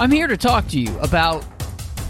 [0.00, 1.44] I'm here to talk to you about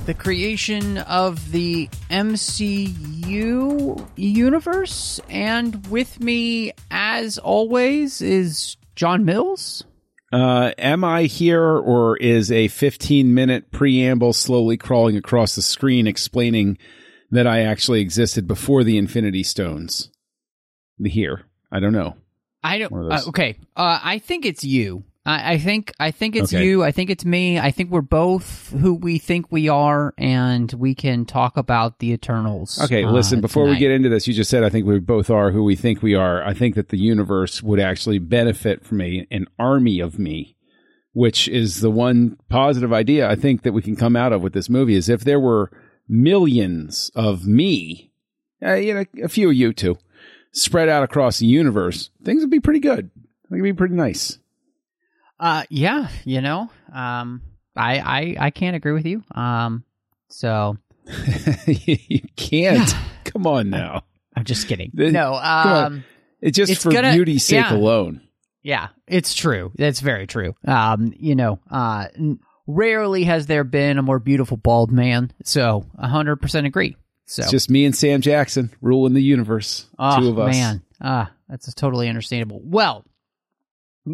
[0.05, 9.85] the creation of the MCU universe, and with me, as always, is John Mills.
[10.31, 16.07] Uh, am I here, or is a 15 minute preamble slowly crawling across the screen
[16.07, 16.77] explaining
[17.31, 20.11] that I actually existed before the Infinity Stones?
[20.99, 22.17] The here, I don't know.
[22.63, 22.93] I don't.
[22.93, 25.05] Uh, okay, uh, I think it's you.
[25.29, 26.65] I, I think I think it's Okay.
[26.65, 26.83] you.
[26.83, 27.59] I think it's me.
[27.59, 32.13] I think we're both who we think we are, and we can talk about the
[32.13, 32.81] Eternals.
[32.83, 35.29] Okay, uh, listen, before we get into this, you just said I think we both
[35.29, 36.43] are who we think we are.
[36.43, 40.57] I think that the universe would actually benefit from a, an army of me,
[41.13, 44.55] which is the one positive idea I think that we can come out of with
[44.55, 45.71] this movie is if there were
[46.09, 48.13] millions of me,
[48.65, 49.99] uh, you know, a few of you too,
[50.53, 53.11] spread out across the universe, things would be pretty good.
[53.17, 54.39] I think it'd be pretty nice.
[55.41, 57.43] Uh, yeah, you know, um,
[57.77, 59.23] I, I, I can't agree with you.
[59.35, 59.85] Um,
[60.29, 60.77] so
[61.67, 62.89] you can't.
[62.89, 63.03] Yeah.
[63.25, 64.05] Come on now.
[64.37, 64.91] I'm just kidding.
[64.95, 66.05] No, um,
[66.41, 67.75] It's just It's for gonna- beauty's sake yeah.
[67.75, 68.21] alone.
[68.63, 69.73] yeah, it's true.
[69.77, 70.55] That's very true.
[70.67, 75.33] Um, you know, uh, n- rarely has there been a more beautiful bald man.
[75.45, 76.97] So, hundred percent agree.
[77.27, 79.87] So, It's just me and Sam Jackson ruling the universe.
[79.99, 80.55] Oh, Two of us.
[80.57, 80.83] man.
[81.01, 82.61] Ah, that's totally understandable.
[82.65, 83.05] Well,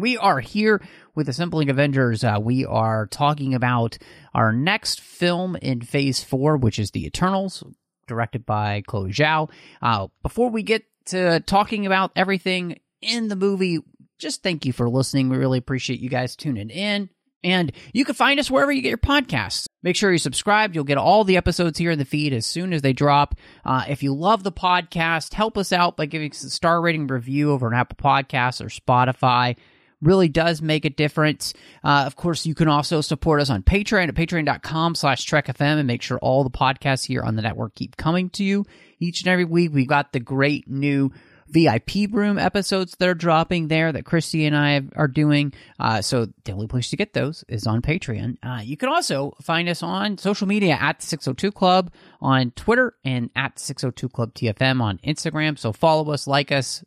[0.01, 0.81] we are here
[1.13, 2.23] with the Assembling Avengers.
[2.23, 3.97] Uh, we are talking about
[4.33, 7.63] our next film in Phase 4, which is The Eternals,
[8.07, 9.49] directed by Chloe Zhao.
[9.81, 13.79] Uh, before we get to talking about everything in the movie,
[14.17, 15.29] just thank you for listening.
[15.29, 17.09] We really appreciate you guys tuning in.
[17.43, 19.67] And you can find us wherever you get your podcasts.
[19.83, 20.73] Make sure you subscribe.
[20.73, 23.35] You'll get all the episodes here in the feed as soon as they drop.
[23.63, 27.05] Uh, if you love the podcast, help us out by giving us a star rating
[27.05, 29.57] review over on Apple Podcasts or Spotify.
[30.05, 31.53] Really does make a difference.
[31.83, 35.87] Uh, of course, you can also support us on Patreon at patreon.com slash trekfm and
[35.87, 38.65] make sure all the podcasts here on the network keep coming to you
[38.99, 39.71] each and every week.
[39.73, 41.11] We've got the great new
[41.47, 45.53] VIP room episodes that are dropping there that Christy and I are doing.
[45.79, 48.37] Uh, so the only place to get those is on Patreon.
[48.43, 51.91] Uh, you can also find us on social media at the 602 Club
[52.21, 55.57] on Twitter and at 602 Club TFM on Instagram.
[55.57, 56.83] So follow us, like us.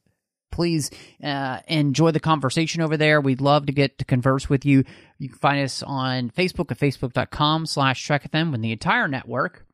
[0.51, 0.91] Please
[1.23, 3.21] uh, enjoy the conversation over there.
[3.21, 4.85] We'd love to get to converse with you.
[5.19, 9.67] You can find us on Facebook at facebook.com slash trekfm when the entire network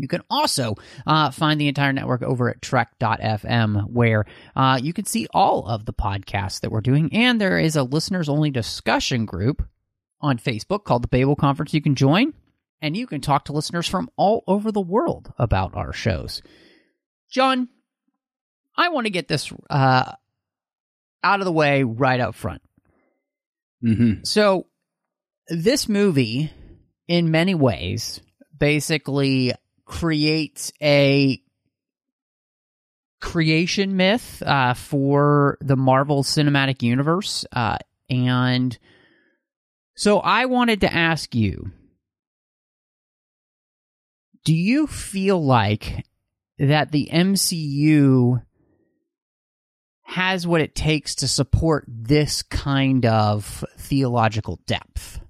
[0.00, 0.76] you can also
[1.06, 4.24] uh, find the entire network over at trek.fm, where
[4.56, 7.12] uh, you can see all of the podcasts that we're doing.
[7.12, 9.66] And there is a listeners only discussion group
[10.20, 12.32] on Facebook called the Babel Conference you can join.
[12.82, 16.40] And you can talk to listeners from all over the world about our shows.
[17.30, 17.68] John,
[18.76, 20.12] I want to get this uh,
[21.22, 22.62] out of the way right up front.
[23.84, 24.24] Mm-hmm.
[24.24, 24.66] So,
[25.48, 26.52] this movie,
[27.08, 28.20] in many ways,
[28.56, 29.52] basically
[29.84, 31.42] creates a
[33.20, 37.44] creation myth uh, for the Marvel Cinematic Universe.
[37.52, 37.78] Uh,
[38.08, 38.78] and
[39.94, 41.72] so, I wanted to ask you
[44.44, 46.04] do you feel like
[46.58, 48.42] that the MCU
[50.10, 55.20] has what it takes to support this kind of theological depth.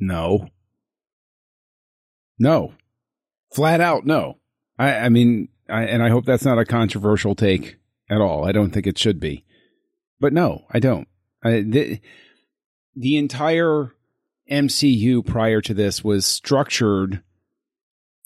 [0.00, 0.48] No.
[2.36, 2.74] No.
[3.54, 4.38] Flat out, no.
[4.76, 7.76] I, I mean, I, and I hope that's not a controversial take
[8.10, 8.44] at all.
[8.44, 9.44] I don't think it should be.
[10.18, 11.06] But no, I don't.
[11.44, 12.00] I, the,
[12.96, 13.94] the entire
[14.50, 17.22] MCU prior to this was structured,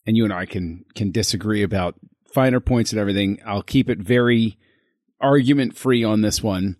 [0.06, 1.96] and you and I can can disagree about
[2.32, 3.40] finer points and everything.
[3.44, 4.56] I'll keep it very
[5.22, 6.76] argument free on this one,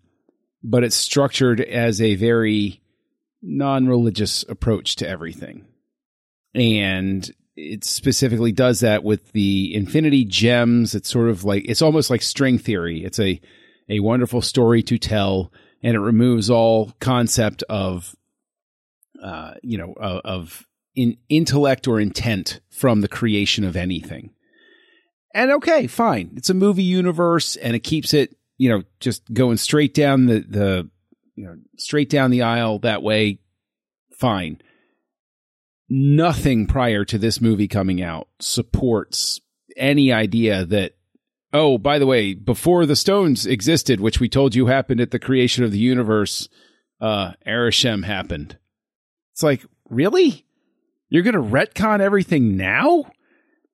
[0.63, 2.83] but it's structured as a very
[3.41, 5.67] non religious approach to everything.
[6.55, 10.95] And it specifically does that with the infinity gems.
[10.95, 13.05] It's sort of like, it's almost like string theory.
[13.05, 13.41] It's a,
[13.89, 15.53] a wonderful story to tell,
[15.83, 18.15] and it removes all concept of,
[19.23, 24.31] uh, you know, of, of in intellect or intent from the creation of anything.
[25.35, 26.33] And okay, fine.
[26.37, 30.41] It's a movie universe and it keeps it, you know, just going straight down the,
[30.41, 30.91] the,
[31.35, 33.39] you know, straight down the aisle that way.
[34.19, 34.63] Fine.
[35.89, 39.41] nothing prior to this movie coming out supports
[39.77, 40.95] any idea that
[41.53, 45.19] oh by the way before the stones existed which we told you happened at the
[45.19, 46.49] creation of the universe
[47.01, 48.57] uh Arishem happened
[49.33, 50.47] it's like really
[51.09, 53.05] you're going to retcon everything now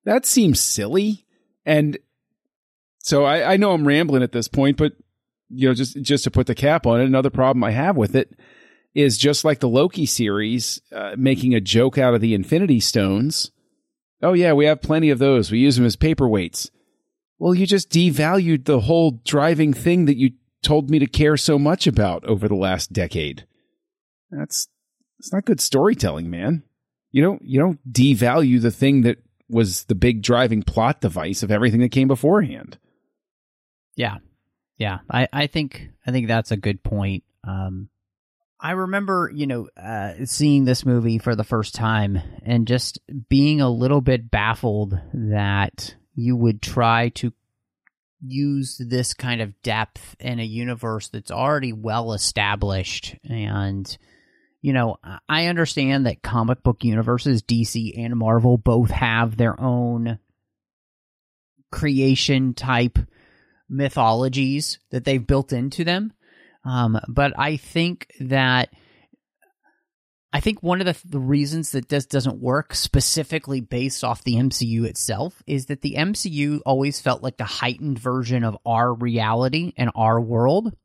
[0.03, 1.25] that seems silly
[1.65, 1.97] and
[2.99, 4.93] so I, I know i'm rambling at this point but
[5.49, 8.15] you know just just to put the cap on it another problem i have with
[8.15, 8.35] it
[8.93, 13.51] is just like the Loki series, uh, making a joke out of the Infinity Stones.
[14.21, 15.51] Oh, yeah, we have plenty of those.
[15.51, 16.69] We use them as paperweights.
[17.37, 21.57] Well, you just devalued the whole driving thing that you told me to care so
[21.57, 23.45] much about over the last decade.
[24.29, 24.67] That's
[25.19, 26.63] it's not good storytelling, man.
[27.11, 31.51] You don't you don't devalue the thing that was the big driving plot device of
[31.51, 32.77] everything that came beforehand.
[33.95, 34.17] Yeah.
[34.77, 34.99] Yeah.
[35.09, 37.23] I, I think I think that's a good point.
[37.43, 37.89] Um
[38.61, 42.99] I remember, you know, uh, seeing this movie for the first time and just
[43.29, 47.31] being a little bit baffled that you would try to
[48.21, 53.15] use this kind of depth in a universe that's already well established.
[53.23, 53.97] And,
[54.61, 54.97] you know,
[55.27, 60.19] I understand that comic book universes, DC and Marvel, both have their own
[61.71, 62.99] creation type
[63.69, 66.13] mythologies that they've built into them
[66.65, 68.69] um, but I think that
[70.31, 74.35] I think one of the, the reasons that this doesn't work specifically based off the
[74.35, 79.73] MCU itself is that the MCU always felt like the heightened version of our reality
[79.75, 80.75] and our world.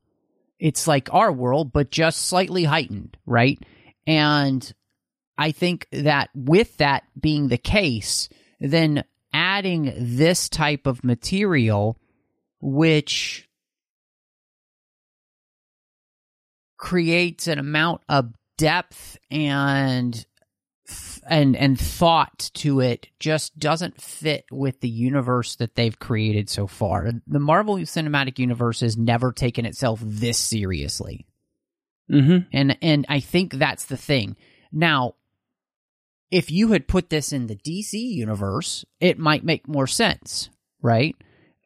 [0.65, 3.63] It's like our world, but just slightly heightened, right?
[4.07, 4.73] And
[5.37, 8.31] I think that with that being the case,
[8.61, 11.99] then adding this type of material,
[12.63, 13.47] which
[16.79, 20.25] creates an amount of depth and
[21.29, 26.67] and and thought to it just doesn't fit with the universe that they've created so
[26.67, 27.11] far.
[27.27, 31.27] The Marvel Cinematic Universe has never taken itself this seriously.
[32.11, 32.49] Mm-hmm.
[32.53, 34.37] And and I think that's the thing.
[34.73, 35.15] Now,
[36.31, 40.51] if you had put this in the DC universe, it might make more sense,
[40.83, 41.17] right?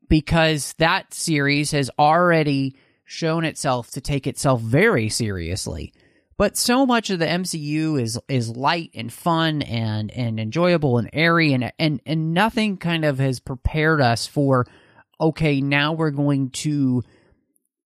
[0.08, 5.92] Because that series has already shown itself to take itself very seriously.
[6.38, 11.10] But so much of the MCU is is light and fun and and enjoyable and
[11.12, 14.64] airy and and and nothing kind of has prepared us for
[15.20, 17.02] okay, now we're going to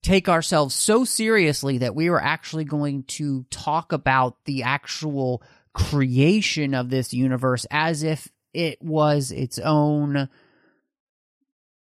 [0.04, 5.42] take ourselves so seriously that we are actually going to talk about the actual
[5.74, 10.30] creation of this universe as if it was its own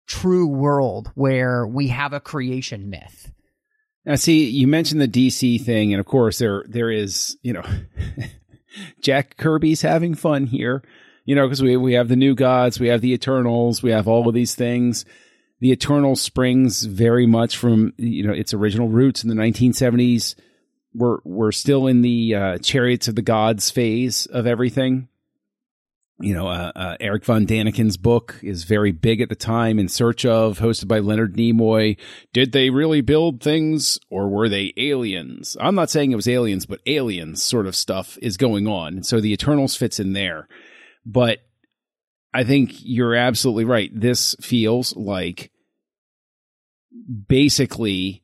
[0.08, 3.30] true world where we have a creation myth.
[4.08, 7.64] Now, see, you mentioned the DC thing, and of course, there there is, you know,
[9.02, 10.82] Jack Kirby's having fun here,
[11.26, 14.08] you know, because we we have the new gods, we have the Eternals, we have
[14.08, 15.04] all of these things.
[15.60, 20.36] The Eternal springs very much from you know its original roots in the 1970s.
[20.94, 25.08] We're we're still in the uh, chariots of the gods phase of everything
[26.20, 29.78] you know, uh, uh, Eric von Daniken's book is very big at the time.
[29.78, 31.96] In Search of, hosted by Leonard Nimoy.
[32.32, 35.56] Did they really build things, or were they aliens?
[35.60, 39.20] I'm not saying it was aliens, but aliens sort of stuff is going on, so
[39.20, 40.48] the Eternals fits in there.
[41.06, 41.38] But
[42.34, 43.90] I think you're absolutely right.
[43.94, 45.52] This feels like
[47.28, 48.22] basically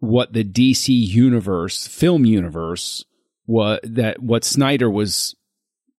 [0.00, 3.04] what the DC universe, film universe,
[3.46, 5.34] what that what Snyder was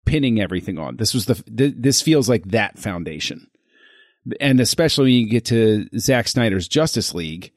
[0.06, 0.98] pinning everything on.
[0.98, 3.48] This was the th- this feels like that foundation,
[4.40, 7.52] and especially when you get to Zack Snyder's Justice League,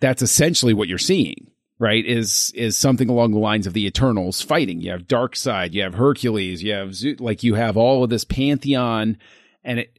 [0.00, 1.50] that's essentially what you're seeing.
[1.78, 4.80] Right is is something along the lines of the Eternals fighting.
[4.80, 9.18] You have Darkseid, you have Hercules, you have like you have all of this pantheon,
[9.62, 9.98] and it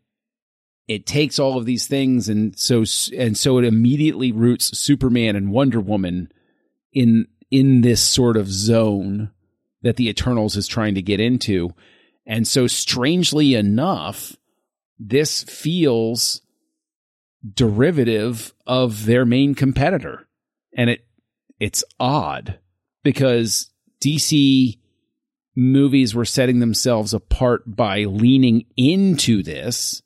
[0.87, 2.83] it takes all of these things and so
[3.15, 6.31] and so it immediately roots Superman and Wonder Woman
[6.93, 9.31] in in this sort of zone
[9.81, 11.73] that the Eternals is trying to get into.
[12.25, 14.35] And so, strangely enough,
[14.99, 16.41] this feels
[17.53, 20.27] derivative of their main competitor.
[20.75, 21.05] And it
[21.59, 22.59] it's odd
[23.03, 24.77] because DC
[25.55, 30.03] movies were setting themselves apart by leaning into this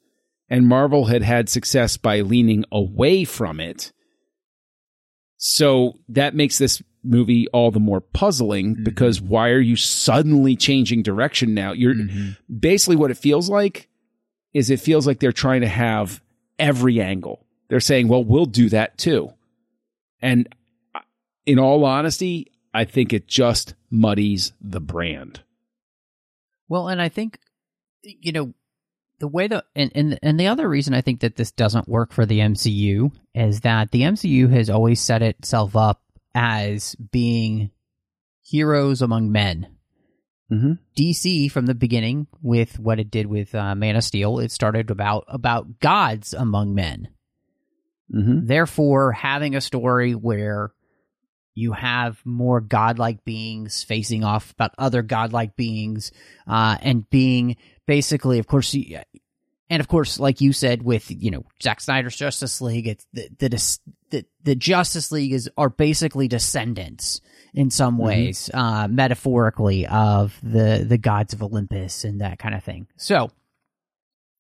[0.52, 3.94] and Marvel had had success by leaning away from it.
[5.44, 8.84] So that makes this movie all the more puzzling mm-hmm.
[8.84, 11.72] because why are you suddenly changing direction now?
[11.72, 12.58] You're mm-hmm.
[12.60, 13.90] basically what it feels like
[14.54, 16.22] is it feels like they're trying to have
[16.60, 17.44] every angle.
[17.70, 19.34] They're saying, well, we'll do that too.
[20.22, 20.48] And
[21.48, 25.42] in all honesty, I think it just muddies the brand.
[26.70, 27.40] Well, and I think
[28.04, 28.54] you know
[29.18, 32.14] the way that and, and and the other reason I think that this doesn't work
[32.14, 36.02] for the MCU is that the MCU has always set itself up
[36.36, 37.72] as being
[38.42, 39.68] heroes among men.
[40.52, 40.74] Mm-hmm.
[40.98, 44.92] DC from the beginning with what it did with uh, Man of Steel, it started
[44.92, 47.08] about about gods among men.
[48.14, 48.48] Mm-hmm.
[48.48, 50.74] Therefore, having a story where
[51.54, 56.12] you have more godlike beings facing off about other godlike beings,
[56.48, 57.56] uh, and being
[57.88, 58.76] basically, of course,
[59.72, 63.30] and of course, like you said, with you know Zack Snyder's Justice League, it's the
[63.40, 67.22] the the, the Justice League is are basically descendants
[67.54, 72.66] in some ways, uh, metaphorically, of the the gods of Olympus and that kind of
[72.66, 72.88] thing.
[72.98, 73.32] So,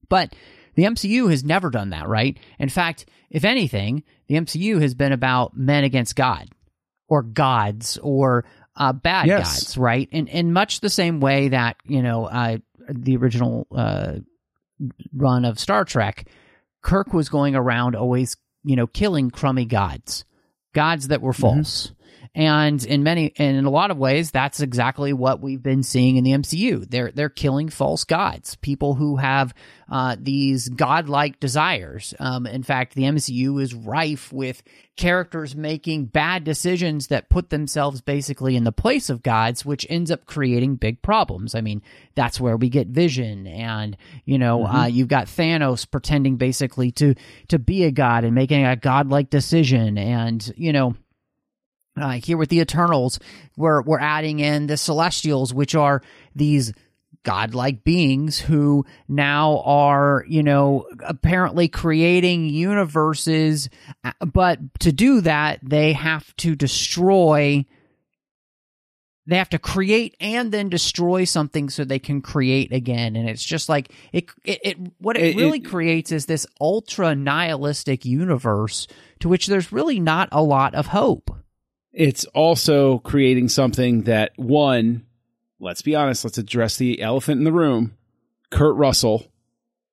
[0.10, 0.36] but
[0.76, 2.38] the MCU has never done that, right?
[2.60, 6.50] In fact, if anything, the MCU has been about men against God
[7.08, 8.44] or gods or
[8.76, 9.64] uh, bad Yes.
[9.64, 10.10] gods, right?
[10.12, 12.58] In in much the same way that you know uh,
[12.90, 14.16] the original uh,
[15.14, 16.28] run of Star Trek,
[16.82, 20.26] Kirk was going around always you know killing crummy gods,
[20.74, 21.42] gods that were mm-hmm.
[21.42, 21.94] false.
[22.34, 26.16] And in many and in a lot of ways, that's exactly what we've been seeing
[26.16, 26.90] in the MCU.
[26.90, 29.54] They're they're killing false gods, people who have
[29.90, 32.14] uh, these godlike desires.
[32.20, 34.64] Um, in fact, the MCU is rife with
[34.96, 40.10] characters making bad decisions that put themselves basically in the place of gods, which ends
[40.10, 41.54] up creating big problems.
[41.54, 41.82] I mean,
[42.16, 47.14] that's where we get Vision, and you know, uh, you've got Thanos pretending basically to
[47.50, 50.96] to be a god and making a godlike decision, and you know
[51.98, 53.20] uh, here with the Eternals,
[53.58, 56.02] we're we're adding in the Celestials, which are
[56.36, 56.72] these
[57.24, 63.70] godlike beings who now are, you know, apparently creating universes,
[64.04, 67.64] uh, but to do that, they have to destroy.
[69.28, 73.44] They have to create and then destroy something so they can create again, and it's
[73.44, 74.30] just like it.
[74.44, 78.88] It, it what it, It- really it- creates is this ultra nihilistic universe
[79.20, 81.30] to which there's really not a lot of hope.
[81.94, 85.06] It's also creating something that one,
[85.60, 87.98] let's be honest, let's address the elephant in the room.
[88.50, 89.26] Kurt Russell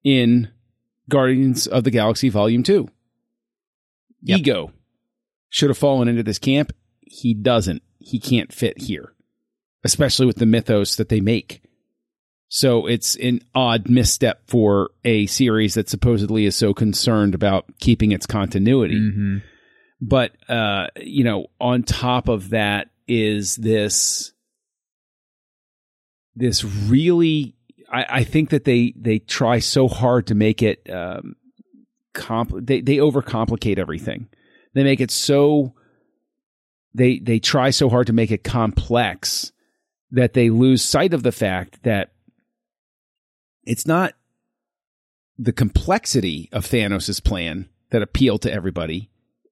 [0.04, 0.50] in
[1.08, 2.88] Guardians of the Galaxy Volume 2.
[4.22, 4.38] Yep.
[4.40, 4.72] Ego
[5.48, 6.72] should have fallen into this camp.
[7.00, 7.82] He doesn't.
[7.98, 9.12] He can't fit here,
[9.84, 11.62] especially with the mythos that they make.
[12.48, 18.12] So it's an odd misstep for a series that supposedly is so concerned about keeping
[18.12, 19.38] its continuity Mm-hmm.
[20.00, 24.32] But uh you know on top of that is this
[26.36, 27.54] this really
[27.90, 31.34] i i think that they they try so hard to make it um
[32.52, 34.28] they they overcomplicate everything.
[34.74, 35.74] They make it so
[36.94, 39.52] they they try so hard to make it complex
[40.10, 42.12] that they lose sight of the fact that
[43.64, 44.14] it's not
[45.38, 49.10] the complexity of Thanos' plan that appealed to everybody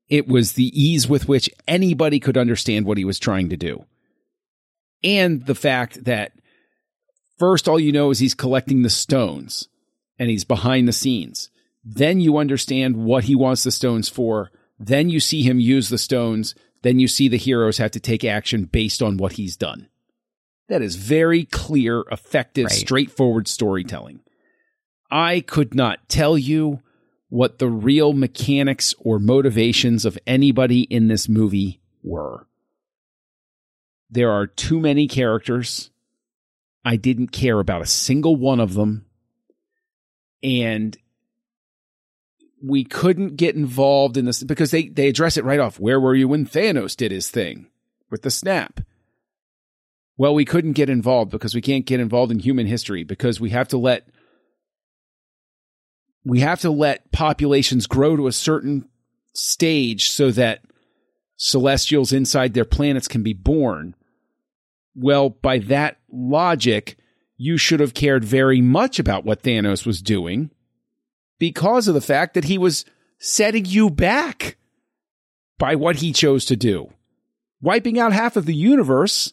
[0.08, 3.84] it was the ease with which anybody could understand what he was trying to do.
[5.02, 6.32] And the fact that
[7.38, 9.68] first all you know is he's collecting the stones
[10.18, 11.50] and he's behind the scenes.
[11.84, 14.50] Then you understand what he wants the stones for.
[14.78, 16.54] Then you see him use the stones.
[16.82, 19.88] Then you see the heroes have to take action based on what he's done.
[20.68, 22.72] That is very clear, effective, Right.
[22.72, 24.20] straightforward storytelling.
[25.10, 26.80] I could not tell you
[27.28, 32.46] what the real mechanics or motivations of anybody in this movie were.
[34.08, 35.90] There are too many characters.
[36.84, 39.06] I didn't care about a single one of them.
[40.42, 40.96] And
[42.62, 45.80] we couldn't get involved in this because they, they address it right off.
[45.80, 47.66] Where were you when Thanos did his thing
[48.10, 48.80] with the snap?
[50.16, 53.50] Well, we couldn't get involved because we can't get involved in human history because we
[53.50, 54.08] have to let
[56.26, 58.88] we have to let populations grow to a certain
[59.32, 60.60] stage so that
[61.36, 63.94] celestials inside their planets can be born.
[64.96, 66.96] Well, by that logic,
[67.36, 70.50] you should have cared very much about what Thanos was doing
[71.38, 72.84] because of the fact that he was
[73.20, 74.56] setting you back
[75.58, 76.92] by what he chose to do.
[77.62, 79.32] Wiping out half of the universe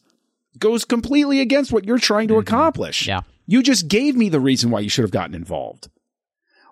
[0.59, 2.41] goes completely against what you're trying to mm-hmm.
[2.41, 3.07] accomplish.
[3.07, 3.21] Yeah.
[3.47, 5.89] You just gave me the reason why you should have gotten involved.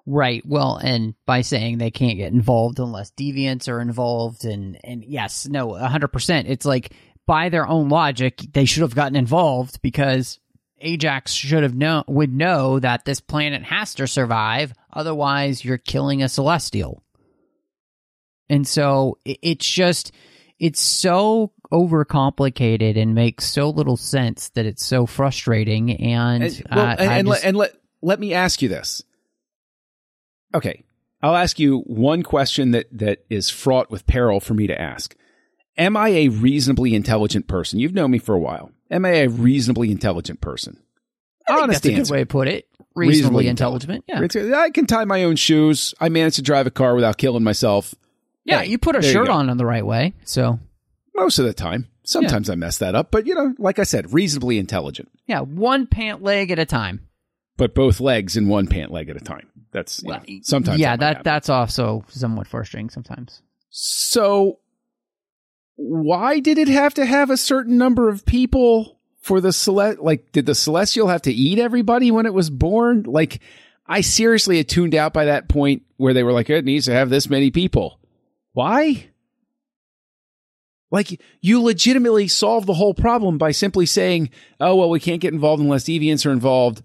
[0.05, 0.43] Right.
[0.45, 5.47] Well, and by saying they can't get involved unless deviants are involved, and and yes,
[5.47, 6.47] no, hundred percent.
[6.47, 6.93] It's like
[7.27, 10.39] by their own logic, they should have gotten involved because
[10.79, 14.73] Ajax should have known would know that this planet has to survive.
[14.91, 17.03] Otherwise, you're killing a celestial.
[18.49, 20.11] And so it, it's just
[20.59, 25.91] it's so overcomplicated and makes so little sense that it's so frustrating.
[25.91, 29.03] And And, well, uh, and, and, just- let, and let let me ask you this.
[30.53, 30.83] Okay,
[31.21, 35.15] I'll ask you one question that that is fraught with peril for me to ask.
[35.77, 37.79] Am I a reasonably intelligent person?
[37.79, 38.71] You've known me for a while.
[38.89, 40.77] Am I a reasonably intelligent person?
[41.47, 42.67] I think Honest that's a good way to put it.
[42.93, 44.03] Reasonably, intelligent.
[44.07, 44.19] Yeah.
[44.59, 45.93] I can tie my own shoes.
[46.01, 47.95] I manage to drive a car without killing myself.
[48.43, 48.59] Yeah.
[48.61, 49.33] Hey, You put a there you shirt go.
[49.33, 50.13] on in the right way.
[50.25, 50.59] So,
[51.15, 51.87] Most of the time.
[52.03, 55.09] Sometimes I mess that up, but you know, like I said, reasonably intelligent.
[55.27, 57.07] yeah, one pant leg at a time.
[57.57, 59.47] But both legs in one pant leg at a time.
[59.71, 60.79] That's you know, sometimes.
[60.79, 61.23] yeah, might that happen.
[61.23, 63.41] that's also somewhat frustrating sometimes.
[63.69, 64.59] So,
[65.75, 69.99] why did it have to have a certain number of people for the celest?
[69.99, 73.03] Like, did the celestial have to eat everybody when it was born?
[73.03, 73.41] Like,
[73.87, 76.93] I seriously had tuned out by that point where they were like, it needs to
[76.93, 77.99] have this many people.
[78.53, 79.09] Why?
[80.91, 85.33] Like, you legitimately solve the whole problem by simply saying, oh, well, we can't get
[85.33, 86.83] involved unless deviants are involved.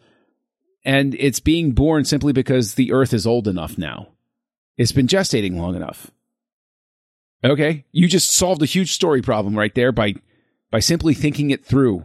[0.86, 4.06] And it's being born simply because the earth is old enough now.
[4.78, 6.12] It's been gestating long enough.
[7.42, 10.14] Okay, you just solved a huge story problem right there by
[10.70, 12.04] by simply thinking it through.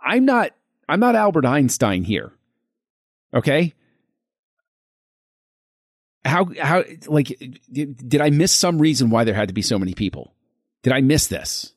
[0.00, 0.52] I'm not
[0.88, 2.32] I'm not Albert Einstein here.
[3.34, 3.74] Okay?
[6.24, 7.36] How how like
[7.72, 10.32] did, I miss some reason why there had to be so many people?
[10.84, 11.72] Did I miss this?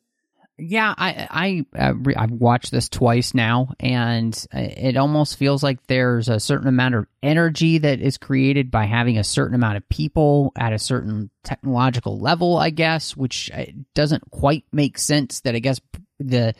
[0.59, 6.39] Yeah, I I I've watched this twice now, and it almost feels like there's a
[6.39, 10.73] certain amount of energy that is created by having a certain amount of people at
[10.73, 15.39] a certain technological level, I guess, which uh, doesn't quite make sense.
[15.41, 15.79] That I guess
[16.19, 16.53] the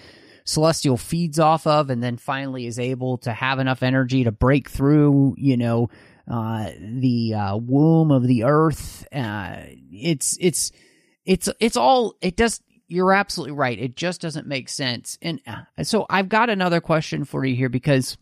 [0.46, 4.70] celestial feeds off of, and then finally is able to have enough energy to break
[4.70, 5.90] through, you know,
[6.30, 9.06] uh, the uh, womb of the earth.
[9.14, 9.58] Uh,
[9.92, 10.72] it's it's
[11.26, 13.80] it's it's all it does you're absolutely right.
[13.80, 15.18] It just doesn't make sense.
[15.22, 18.18] And uh, so I've got another question for you here because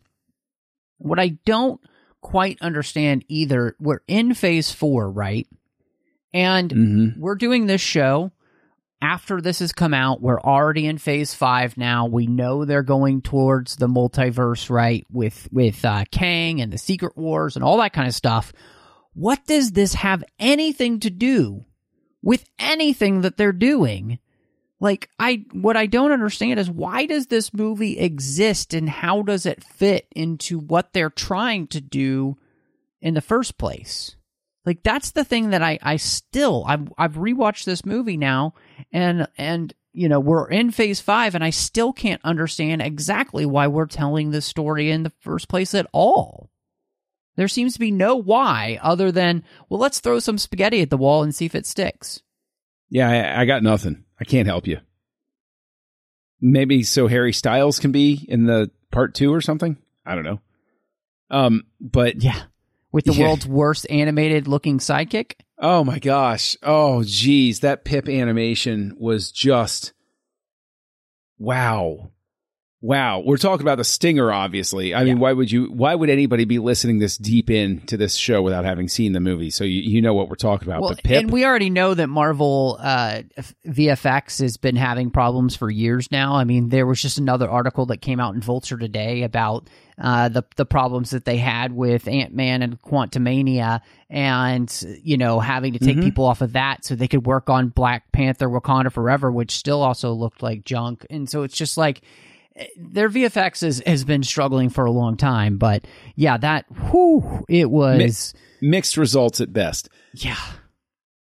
[0.98, 1.80] what I don't
[2.22, 5.48] quite understand either, we're in phase four, right?
[6.34, 7.22] And Mm-hmm.
[7.22, 8.32] we're doing this show
[9.02, 10.22] after this has come out.
[10.22, 12.08] We're already in phase five now.
[12.08, 15.06] We know they're going towards the multiverse, right?
[15.12, 18.52] With with uh, Kang and the Secret Wars and all that kind of stuff.
[19.14, 21.66] What does this have anything to do
[22.22, 24.20] with anything that they're doing?
[24.80, 29.46] Like I what I don't understand is why does this movie exist and how does
[29.46, 32.38] it fit into what they're trying to do
[33.02, 34.16] in the first place?
[34.66, 38.54] Like that's the thing that I I still I've I've rewatched this movie now
[38.92, 43.68] and and you know we're in phase 5 and I still can't understand exactly why
[43.68, 46.52] we're telling this story in the first place at all.
[47.36, 50.98] There seems to be no why other than well let's throw some spaghetti at the
[50.98, 52.22] wall and see if it sticks.
[52.92, 54.04] Yeah, I, I got nothing.
[54.20, 54.80] I can't help you.
[56.40, 59.78] Maybe so Harry Styles can be in the part two or something.
[60.06, 60.40] I don't know.
[61.30, 62.44] Um, but Yeah.
[62.92, 63.26] With the Yeah.
[63.28, 65.34] world's worst animated looking sidekick?
[65.58, 66.56] Oh my gosh.
[66.64, 69.94] Oh geez, that Pip animation was just
[71.38, 72.12] wow.
[72.80, 73.24] Wow.
[73.26, 74.94] We're talking about the stinger, obviously.
[74.94, 78.14] I mean, why would you why would anybody be listening this deep in to this
[78.14, 79.50] show without having seen the movie?
[79.50, 80.82] So you, you know what we're talking about.
[80.82, 83.24] Well, but Pip and we already know that Marvel uh,
[83.68, 86.36] VFX has been having problems for years now.
[86.36, 89.68] I mean, there was just another article that came out in Vulture today about
[90.00, 95.40] uh, the the problems that they had with Ant Man and Quantumania, and you know
[95.40, 96.04] having to take Mhm.
[96.04, 99.82] people off of that so they could work on Black Panther: Wakanda Forever, which still
[99.82, 101.08] also looked like junk.
[101.10, 102.02] And so it's just like
[102.78, 105.58] their VFX has has been struggling for a long time.
[105.58, 109.90] But yeah, that whew, it was mixed results at best.
[110.14, 110.38] yeah.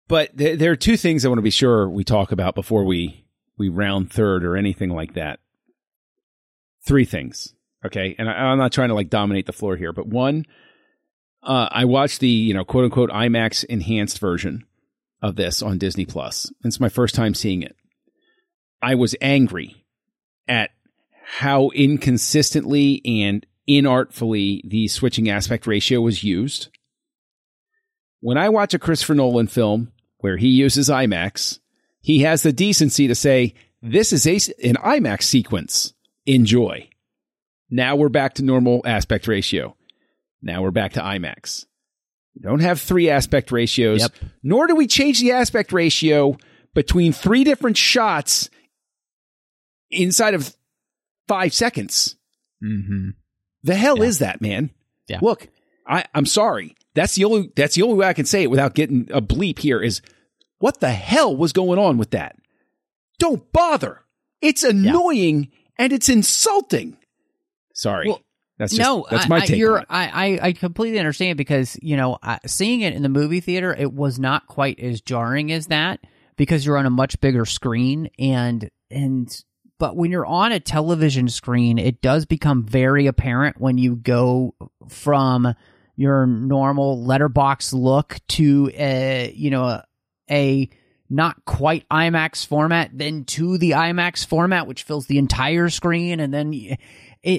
[0.09, 2.85] But th- there are two things I want to be sure we talk about before
[2.85, 3.25] we
[3.59, 5.41] we round third or anything like that.
[6.87, 7.53] Three things,
[7.85, 8.15] okay?
[8.19, 10.45] And I, I'm not trying to like dominate the floor here, but one,
[11.43, 14.65] uh, I watched the you know quote unquote IMAX enhanced version
[15.23, 16.53] of this on Disney Plus.
[16.65, 17.75] It's my first time seeing it.
[18.81, 19.85] I was angry
[20.47, 20.71] at
[21.29, 26.69] how inconsistently and inartfully the switching aspect ratio was used
[28.21, 31.61] when I watch a Christopher Nolan film where he uses IMAX,
[32.01, 34.35] he has the decency to say, This is a,
[34.69, 35.95] an IMAX sequence.
[36.25, 36.89] Enjoy.
[37.71, 39.77] Now we're back to normal aspect ratio.
[40.43, 41.67] Now we're back to IMAX.
[42.35, 44.13] We don't have three aspect ratios, Yep.
[44.43, 46.37] nor do we change the aspect ratio
[46.75, 48.51] between three different shots
[49.91, 50.53] inside of
[51.29, 52.17] five seconds.
[52.63, 53.11] Mm-hmm.
[53.63, 54.05] The hell Yeah.
[54.05, 54.71] is that, man?
[55.09, 55.19] Yeah.
[55.23, 55.49] Look,
[55.87, 56.75] I, I'm sorry.
[56.95, 59.59] That's the only that's the only way I can say it without getting a bleep
[59.59, 60.01] here is
[60.59, 62.37] what the hell was going on with that?
[63.19, 64.03] don't bother.
[64.41, 66.99] It's annoying and it's insulting.
[67.75, 68.09] Sorry.
[68.09, 68.21] Well,
[68.59, 69.59] that's just, no, that's my I, take.
[69.59, 69.89] You're, on it.
[69.91, 73.75] I, I, I completely understand because you know, I, seeing it in the movie theater,
[73.75, 76.01] it was not quite as jarring as that
[76.37, 79.45] because you're on a much bigger screen and and
[79.79, 84.55] but when you're on a television screen, it does become very apparent when you go
[84.89, 85.55] from
[85.97, 89.85] your normal letterbox look to a you know a,
[90.31, 90.69] a
[91.09, 96.35] not quite IMAX format, then to the IMAX format, which fills the entire screen, and
[96.35, 96.79] then it,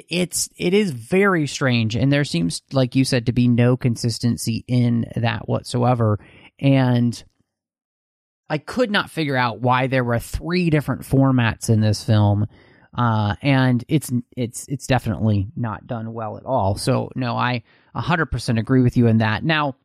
[0.09, 4.63] it's it is very strange, and there seems, like you said, to be no consistency
[4.67, 6.19] in that whatsoever,
[6.59, 7.23] and
[8.49, 12.47] I could not figure out why there were three different formats in this film.
[12.97, 16.75] Uh, and it's it's it's definitely not done well at all.
[16.77, 17.63] So no, I
[17.95, 19.43] 100% agree with you in that.
[19.43, 19.75] Now,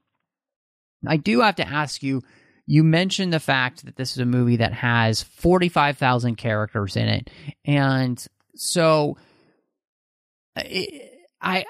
[1.07, 2.23] I do have to ask you
[2.67, 7.31] you mentioned the fact that this is a movie that has 45,000 characters in it.
[7.65, 9.17] And so
[10.57, 11.65] I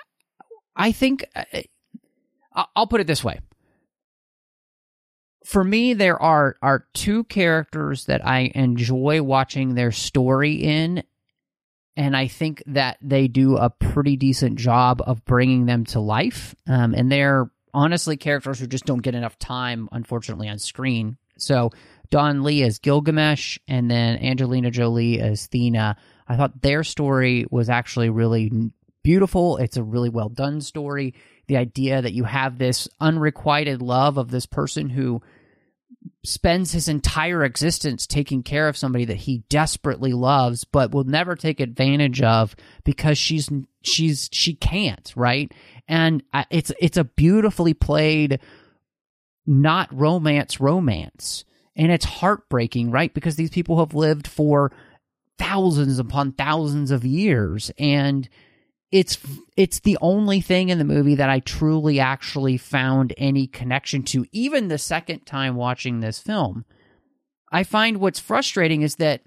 [0.77, 1.25] I think
[2.55, 3.41] I'll put it this way.
[5.45, 11.03] For me there are are two characters that I enjoy watching their story in
[11.97, 16.55] and I think that they do a pretty decent job of bringing them to life.
[16.67, 21.19] Um, and they're honestly characters who just don't get enough time, unfortunately, on screen.
[21.37, 21.71] So
[22.11, 25.97] Don Lee as Gilgamesh, and then Angelina Jolie as Thena.
[26.29, 28.51] I thought their story was actually really
[29.03, 29.57] beautiful.
[29.59, 31.15] It's a really well done story.
[31.53, 35.21] The idea that you have this unrequited love of this person who
[36.25, 41.37] spends his entire existence taking care of somebody that he desperately loves but will never
[41.37, 43.51] take advantage of because she's
[43.83, 45.53] she's she can't right?
[45.87, 48.41] And it's it's a beautifully played
[49.45, 51.45] not romance romance.
[51.77, 53.13] And it's heartbreaking right?
[53.13, 54.73] Because these people have lived for
[55.39, 57.71] thousands upon thousands of years.
[57.79, 58.27] And
[58.93, 59.19] it's
[59.57, 64.27] it's the only thing in the movie that I truly actually found any connection to
[64.33, 66.67] even the second time watching this film.
[67.51, 69.23] I find what's frustrating is that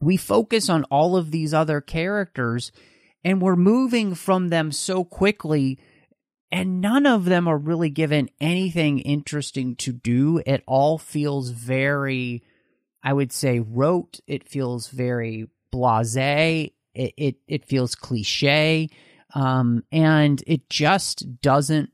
[0.00, 2.70] we focus on all of these other characters
[3.24, 5.78] and we're moving from them so quickly
[6.50, 10.42] and none of them are really given anything interesting to do.
[10.44, 12.42] It all feels very
[13.02, 18.88] I would say rote, it feels very blasé it it, it feels cliche,
[19.34, 21.90] um, and it just doesn't.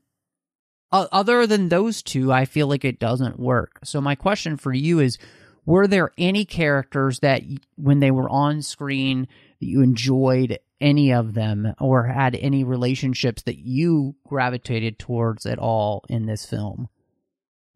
[0.91, 3.79] Uh, other than those two, I feel like it doesn't work.
[3.83, 5.17] So my question for you is:
[5.65, 7.43] Were there any characters that,
[7.75, 9.27] when they were on screen,
[9.59, 15.59] that you enjoyed any of them, or had any relationships that you gravitated towards at
[15.59, 16.89] all in this film?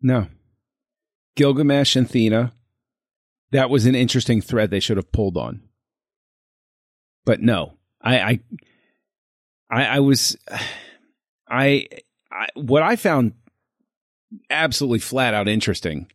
[0.01, 0.27] No.
[1.35, 2.51] Gilgamesh and Thena.
[3.51, 5.61] That was an interesting thread they should have pulled on
[7.25, 8.39] but no, I, I,
[9.69, 10.37] I, I was,
[11.49, 11.87] I,
[12.31, 13.33] I, what I found
[14.49, 16.07] absolutely flat out interesting,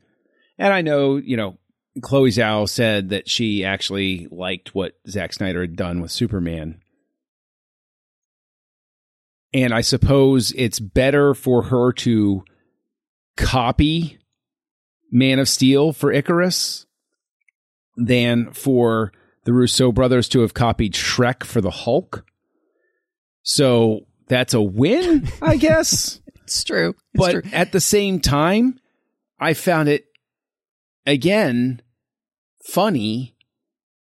[0.58, 1.58] and I know, you know,
[2.00, 6.80] Chloe Zhao said that she actually liked what Zack Snyder had done with Superman.
[9.54, 12.44] And I suppose it's better for her to
[13.36, 14.18] copy
[15.10, 16.86] Man of Steel for Icarus
[17.96, 19.12] than for
[19.48, 22.22] the Russo brothers to have copied Shrek for the Hulk.
[23.42, 26.20] So that's a win, I guess.
[26.42, 26.90] it's true.
[26.90, 27.42] It's but true.
[27.50, 28.78] at the same time,
[29.40, 30.04] I found it
[31.06, 31.80] again
[32.62, 33.36] funny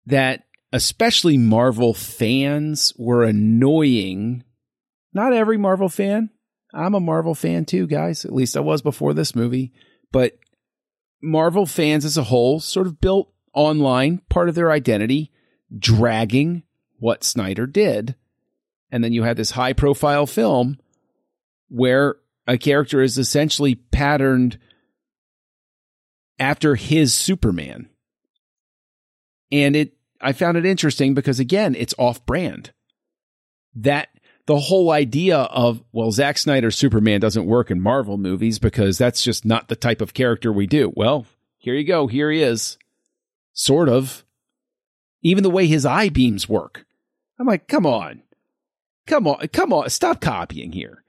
[0.05, 4.45] that especially Marvel fans were annoying.
[5.13, 6.29] Not every Marvel fan.
[6.73, 8.23] I'm a Marvel fan too, guys.
[8.23, 9.73] At least I was before this movie.
[10.09, 10.39] But
[11.21, 15.32] Marvel fans as a whole sort of built online part of their identity
[15.77, 16.63] dragging
[16.99, 18.15] what Snyder did.
[18.91, 20.79] And then you had this high profile film
[21.69, 22.15] where
[22.47, 24.59] a character is essentially patterned
[26.39, 27.89] after his Superman.
[29.51, 32.71] And it, I found it interesting because again, it's off brand.
[33.75, 34.09] That
[34.45, 39.23] the whole idea of, well, Zack Snyder's Superman doesn't work in Marvel movies because that's
[39.23, 40.91] just not the type of character we do.
[40.95, 41.25] Well,
[41.57, 42.07] here you go.
[42.07, 42.77] Here he is.
[43.53, 44.25] Sort of
[45.23, 46.85] even the way his eye beams work.
[47.39, 48.21] I'm like, come on,
[49.07, 51.03] come on, come on, stop copying here.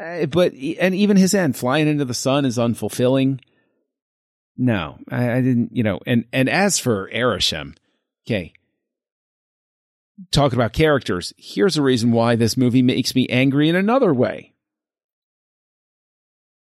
[0.00, 3.40] Uh, but and even his end, flying into the sun, is unfulfilling.
[4.56, 5.74] No, I, I didn't.
[5.74, 7.76] You know, and and as for Arishem,
[8.26, 8.52] okay,
[10.30, 14.54] talking about characters, here's a reason why this movie makes me angry in another way.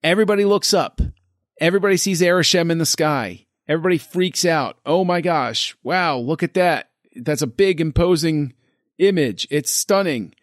[0.03, 1.01] Everybody looks up.
[1.61, 3.47] Everybody sees Arishem in the sky.
[3.68, 4.77] Everybody freaks out.
[4.85, 5.77] Oh my gosh.
[5.83, 6.90] Wow, look at that.
[7.14, 8.55] That's a big, imposing
[8.98, 9.46] image.
[9.51, 10.35] It's stunning.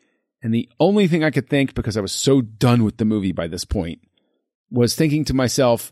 [0.41, 3.33] And the only thing I could think, because I was so done with the movie
[3.33, 3.99] by this point,
[4.71, 5.91] was thinking to myself,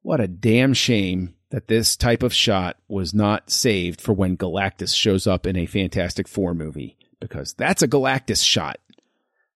[0.00, 4.96] what a damn shame that this type of shot was not saved for when Galactus
[4.96, 8.78] shows up in a Fantastic Four movie, because that's a Galactus shot.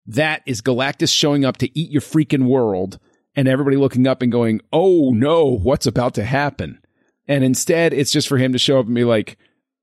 [0.06, 3.00] That is Galactus showing up to eat your freaking world
[3.36, 6.82] and everybody looking up and going, oh no, what's about to happen?
[7.28, 9.38] And instead, it's just for him to show up and be like,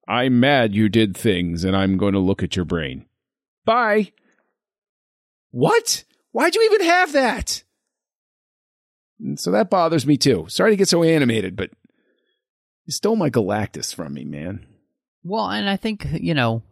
[0.08, 3.06] I'm mad you did things and I'm going to look at your brain.
[3.64, 4.12] Bye.
[5.50, 6.04] What?
[6.32, 7.62] Why'd you even have that?
[9.20, 10.46] And so that bothers me too.
[10.48, 11.70] Sorry to get so animated, but
[12.86, 14.66] you stole my Galactus from me, man.
[15.22, 16.62] Well, and I think, you know,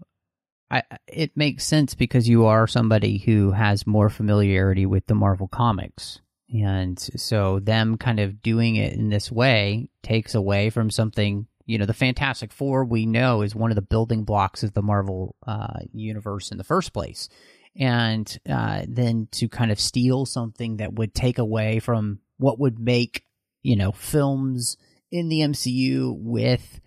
[0.71, 5.49] I, it makes sense because you are somebody who has more familiarity with the Marvel
[5.49, 6.21] comics.
[6.53, 11.79] And so them kind of doing it in this way takes away from something, you
[11.79, 15.37] know, the Fantastic Four we know is one of the building blocks of the Marvel
[15.47, 17.29] uh, universe in the first place.
[17.77, 22.81] And uh, then to kind of steal something that would take away from what would
[22.81, 23.25] make,
[23.63, 24.77] you know, films
[25.13, 26.81] in the MCU with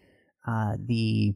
[0.45, 1.36] uh, the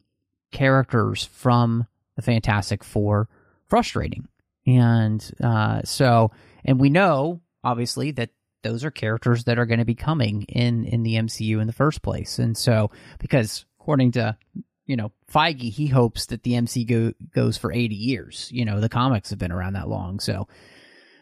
[0.52, 1.88] characters from
[2.18, 3.30] the Fantastic Four
[3.68, 4.28] frustrating.
[4.66, 6.32] And uh, so,
[6.66, 8.30] and we know obviously that
[8.63, 11.74] those are characters that are going to be coming in in the MCU in the
[11.74, 12.39] first place.
[12.39, 14.38] And so, because according to
[14.86, 18.50] you know Feige, he hopes that the MCU go, goes for eighty years.
[18.52, 20.48] You know, the comics have been around that long, so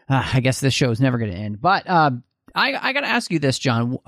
[0.08, 1.60] uh, I guess this show is never going to end.
[1.60, 2.10] But uh,
[2.54, 3.98] I I got to ask you this, John.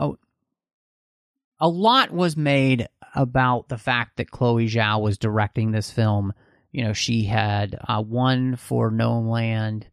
[1.60, 2.86] A lot was made
[3.16, 6.32] about the fact that Chloe Zhao was directing this film.
[6.70, 9.84] You know, she had uh, won for Nomadland,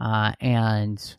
[0.00, 1.16] uh, and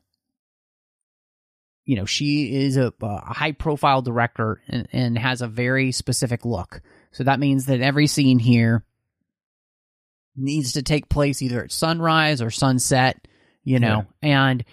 [1.92, 6.46] you know, she is a, a high profile director and, and, has a very specific
[6.46, 6.80] look.
[7.12, 8.86] So that means that every scene here
[10.34, 13.28] needs to take place either at sunrise or sunset,
[13.66, 14.06] you know.
[14.24, 14.46] Yeah.
[14.46, 14.66] And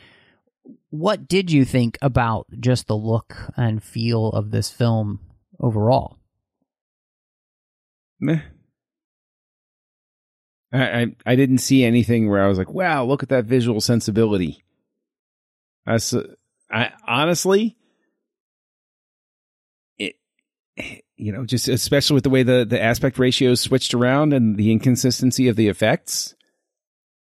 [0.90, 5.18] what did you think about just the look and feel of this film
[5.58, 6.18] overall?
[8.20, 8.42] Meh.
[10.72, 13.80] I, I, I didn't see anything where I was like, wow, look at that visual
[13.80, 14.62] sensibility.
[15.84, 15.98] I,
[16.70, 17.76] I honestly,
[19.98, 20.16] it,
[21.16, 24.70] you know, just especially with the way the, the aspect ratios switched around and the
[24.70, 26.34] inconsistency of the effects,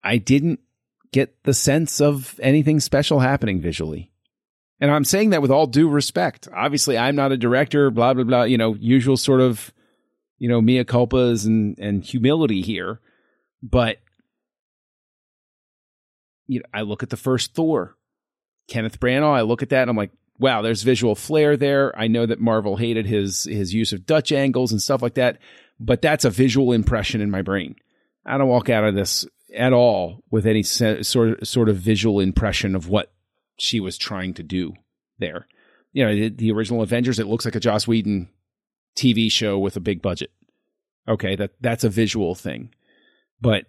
[0.03, 0.59] I didn't
[1.11, 4.11] get the sense of anything special happening visually.
[4.79, 6.49] And I'm saying that with all due respect.
[6.53, 9.73] Obviously, I'm not a director, blah, blah, blah, you know, usual sort of,
[10.37, 12.99] you know, mea culpas and, and humility here.
[13.63, 13.99] But,
[16.47, 17.95] you know, I look at the first Thor
[18.67, 19.35] Kenneth Branagh.
[19.35, 21.97] I look at that and I'm like, wow, there's visual flair there.
[21.97, 25.39] I know that Marvel hated his his use of Dutch angles and stuff like that,
[25.79, 27.75] but that's a visual impression in my brain.
[28.25, 29.25] I don't walk out of this
[29.55, 33.11] at all with any sort sort of visual impression of what
[33.57, 34.73] she was trying to do
[35.19, 35.47] there.
[35.93, 38.29] You know, the, the original Avengers, it looks like a Joss Whedon
[38.97, 40.31] TV show with a big budget.
[41.07, 42.73] Okay, that that's a visual thing,
[43.39, 43.65] but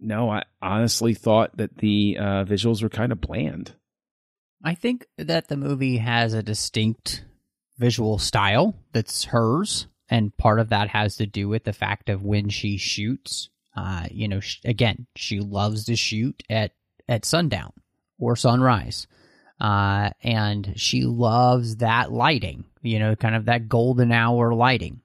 [0.00, 3.74] no, I honestly thought that the uh, visuals were kind of bland.
[4.64, 7.22] I think that the movie has a distinct
[7.76, 12.24] visual style that's hers, and part of that has to do with the fact of
[12.24, 13.50] when she shoots.
[13.76, 16.72] Uh, you know, sh- again, she loves to shoot at
[17.08, 17.72] at sundown
[18.18, 19.06] or sunrise,
[19.60, 22.64] uh, and she loves that lighting.
[22.80, 25.02] You know, kind of that golden hour lighting.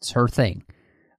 [0.00, 0.64] It's her thing.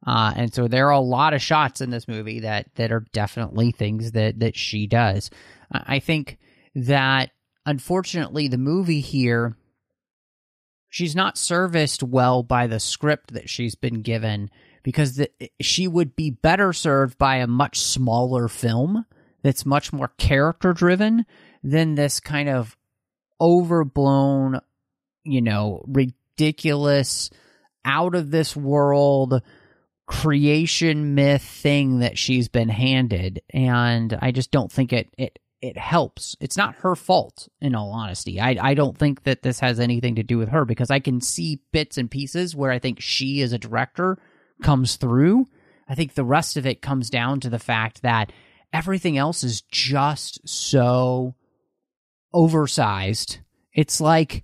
[0.05, 3.05] Uh, and so there are a lot of shots in this movie that that are
[3.13, 5.29] definitely things that that she does.
[5.71, 6.39] I think
[6.75, 7.31] that
[7.65, 9.55] unfortunately, the movie here,
[10.89, 14.49] she's not serviced well by the script that she's been given
[14.83, 15.29] because the,
[15.61, 19.05] she would be better served by a much smaller film
[19.41, 21.25] that's much more character driven
[21.63, 22.77] than this kind of
[23.39, 24.59] overblown,
[25.23, 27.29] you know, ridiculous,
[27.85, 29.41] out of this world
[30.05, 33.41] creation myth thing that she's been handed.
[33.53, 36.35] And i just don't think it it it helps.
[36.41, 38.37] It's not her fault, in all honesty.
[38.37, 41.21] I, I don't think that this has anything to do with her because I can
[41.21, 44.17] see bits and pieces where I think she, as a director,
[44.61, 45.47] comes through.
[45.87, 48.33] I think the rest of it comes down to the fact that
[48.73, 51.33] everything else is just so
[52.33, 53.39] oversized.
[53.73, 54.43] It's like,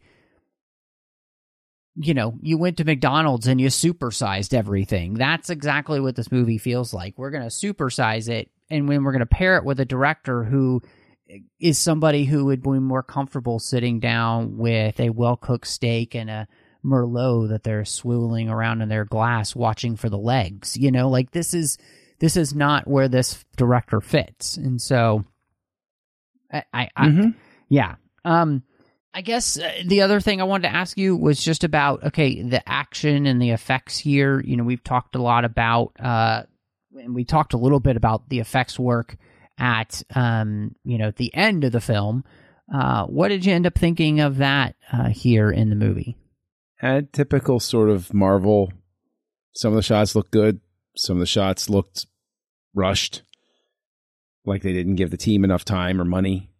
[1.95, 5.15] you know, you went to McDonald's and you supersized everything.
[5.15, 7.17] That's exactly what this movie feels like.
[7.17, 8.49] We're going to supersize it.
[8.69, 10.81] And when we're going to pair it with a director who
[11.59, 16.29] is somebody who would be more comfortable sitting down with a well cooked steak and
[16.29, 16.47] a
[16.83, 20.77] Merlot that they're swooling around in their glass watching for the legs.
[20.77, 21.77] You know, like this is
[22.19, 24.57] this is not where this director fits.
[24.57, 25.25] And so
[26.51, 27.35] I, I, I Mhm.
[27.67, 27.95] yeah.
[28.25, 28.63] Um
[29.13, 32.41] I guess uh, the other thing I wanted to ask you was just about okay,
[32.41, 34.39] the action and the effects here.
[34.41, 36.43] You know, we've talked a lot about uh
[36.97, 39.15] and we talked a little bit about the effects work
[39.59, 42.23] at um, you know, the end of the film.
[42.73, 46.15] Uh what did you end up thinking of that uh here in the movie?
[46.79, 48.71] had typical sort of Marvel.
[49.53, 50.61] Some of the shots looked good.
[50.95, 52.05] Some of the shots looked
[52.73, 53.21] rushed,
[54.45, 56.51] like they didn't give the team enough time or money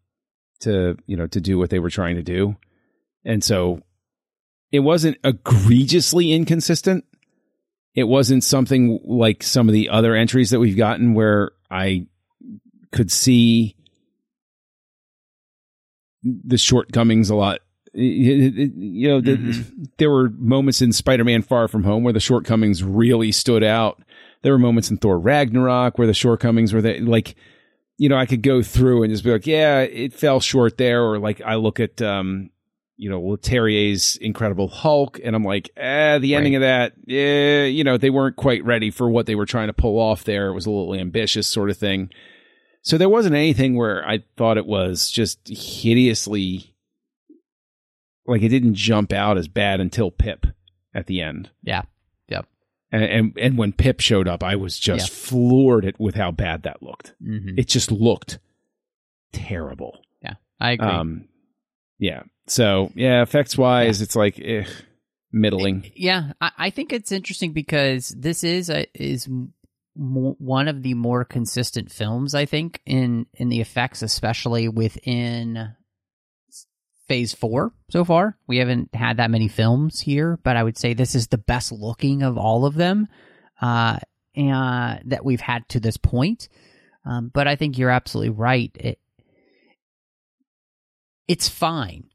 [0.61, 2.57] to you know to do what they were trying to do,
[3.23, 3.81] and so
[4.71, 7.05] it wasn't egregiously inconsistent.
[7.95, 12.07] It wasn't something like some of the other entries that we've gotten where I
[12.91, 13.75] could see
[16.23, 17.59] the shortcomings a lot
[17.93, 19.65] you know, the,
[19.97, 24.01] there were moments in Spider-Man: Far From Home where the shortcomings really stood out.
[24.41, 26.99] There were moments in Thor: Ragnarok where the shortcomings were there.
[27.01, 27.35] Like,
[27.97, 31.03] you know, I could go through and just be like, yeah, it fell short there.
[31.03, 32.49] Or like, I look at, um,
[32.95, 37.83] you know, Terrier's Incredible Hulk, and I'm like, eh, the ending of that, yeah, you
[37.83, 40.47] know, they weren't quite ready for what they were trying to pull off there.
[40.47, 42.09] It was a little ambitious, sort of thing.
[42.81, 46.73] So there wasn't anything where I thought it was just hideously
[48.25, 50.45] like it didn't jump out as bad until Pip
[50.93, 51.49] at the end.
[51.63, 51.83] Yeah.
[52.29, 52.45] Yep.
[52.91, 55.15] And and, and when Pip showed up, I was just Yeah.
[55.15, 57.13] floored at with how bad that looked.
[57.23, 57.57] Mm-hmm.
[57.59, 58.39] It just looked
[59.33, 59.99] terrible.
[60.21, 60.35] Yeah.
[60.59, 60.87] I agree.
[60.87, 61.25] Um
[61.97, 62.23] yeah.
[62.47, 64.65] So, yeah, effects wise, it's like eh,
[65.31, 65.91] middling.
[65.95, 69.29] Yeah, I, I think it's interesting because this is a, is
[69.95, 72.35] one of the more consistent films.
[72.35, 75.75] I think in in the effects, especially within
[77.09, 78.37] Phase Four so far.
[78.47, 81.71] We haven't had that many films here, but I would say this is the best
[81.71, 83.07] looking of all of them,
[83.59, 83.97] uh,
[84.35, 86.47] and that we've had to this point.
[87.05, 88.71] Um, but I think you're absolutely right.
[88.75, 88.99] It
[91.27, 92.05] it's fine.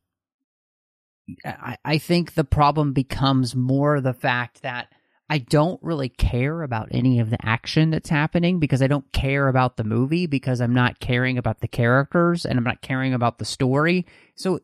[1.45, 4.93] I, I think the problem becomes more the fact that
[5.29, 9.49] I don't really care about any of the action that's happening because I don't care
[9.49, 13.39] about the movie because I'm not caring about the characters and I'm not caring about
[13.39, 14.07] the story.
[14.35, 14.61] So,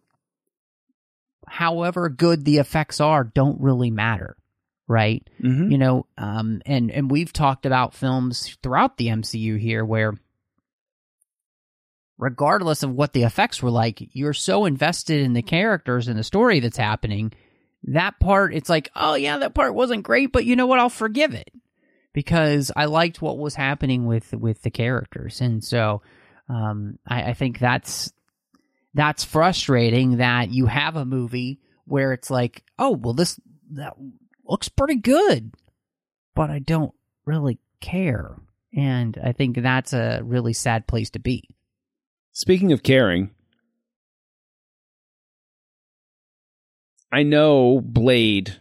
[1.48, 4.36] however good the effects are, don't really matter,
[4.86, 5.26] right?
[5.42, 5.70] Mm-hmm.
[5.72, 10.12] you know um and and we've talked about films throughout the MCU here where
[12.18, 16.22] regardless of what the effects were like you're so invested in the characters and the
[16.22, 17.32] story that's happening
[17.84, 20.88] that part it's like oh yeah that part wasn't great but you know what I'll
[20.88, 21.50] forgive it
[22.12, 26.02] because I liked what was happening with with the characters and so
[26.48, 28.12] um I, I think that's
[28.92, 33.40] that's frustrating that you have a movie where it's like oh well this
[33.72, 33.94] that
[34.50, 35.54] looks pretty good,
[36.34, 36.92] but I don't
[37.24, 38.36] really care.
[38.76, 41.48] And I think that's a really sad place to be.
[42.32, 43.30] Speaking of caring,
[47.12, 48.56] I know Blade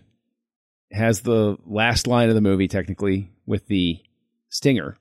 [0.91, 4.01] has the last line of the movie, technically, with the
[4.49, 4.97] stinger.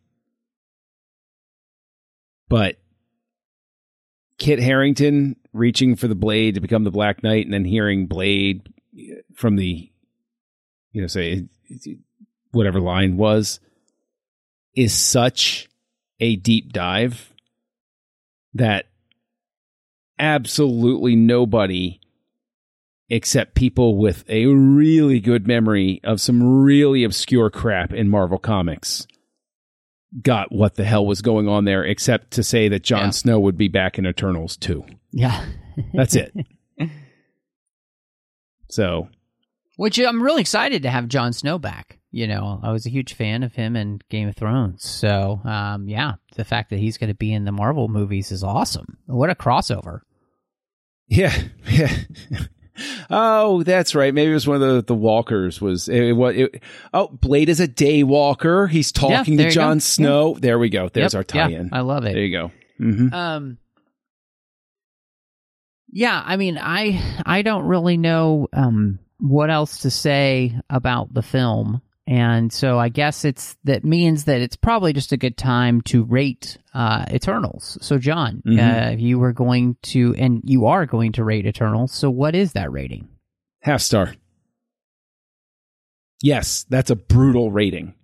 [2.48, 2.76] But
[4.38, 8.72] Kit Harington reaching for the blade to become the Black Knight and then hearing Blade
[9.34, 9.90] from the,
[10.92, 11.46] you know, say
[12.52, 13.60] whatever line was,
[14.74, 15.68] is such
[16.20, 17.32] a deep dive
[18.54, 18.86] that
[20.18, 22.00] absolutely nobody
[23.10, 29.06] except people with a really good memory of some really obscure crap in Marvel Comics
[30.22, 33.10] got what the hell was going on there, except to say that Jon Yeah.
[33.10, 34.84] Snow would be back in Eternals too.
[35.12, 35.44] Yeah.
[35.94, 36.34] That's it.
[38.70, 39.08] so,
[39.76, 41.98] Which I'm really excited to have Jon Snow back.
[42.10, 44.82] You know, I was a huge fan of him in Game of Thrones.
[44.82, 48.42] So, um, yeah, the fact that he's going to be in the Marvel movies is
[48.42, 48.96] awesome.
[49.06, 50.00] What a crossover.
[51.06, 51.36] yeah,
[51.70, 51.94] yeah.
[53.10, 54.12] Oh, that's right.
[54.14, 55.60] Maybe it was one of the, the walkers.
[55.60, 56.62] Was it, it,
[56.94, 58.66] oh Blade is a day walker.
[58.66, 59.80] He's talking there to Jon.
[59.80, 60.34] Snow.
[60.34, 60.88] There we go.
[60.88, 61.18] There's Yep.
[61.18, 61.68] our tie-in.
[61.72, 62.14] Yeah, I love it.
[62.14, 62.50] there you go.
[62.78, 63.58] hmm Um
[65.90, 71.22] Yeah, I mean, I I don't really know um what else to say about the
[71.22, 71.82] film.
[72.10, 76.04] And so I guess it's that means that it's probably just a good time to
[76.04, 77.76] rate uh Eternals.
[77.82, 78.94] So John, Mhm.
[78.94, 81.92] uh you were going to and you are going to rate Eternals.
[81.92, 83.08] So what is that rating?
[83.60, 84.14] Half star.
[86.22, 87.94] Yes, that's a brutal rating.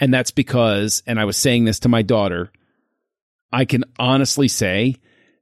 [0.00, 2.50] And that's because, and I was saying this to my daughter,
[3.52, 4.96] I can honestly say